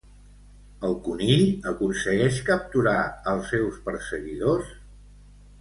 [0.87, 1.43] El conill
[1.73, 2.97] aconsegueix capturar
[3.35, 4.77] als seus perseguidors?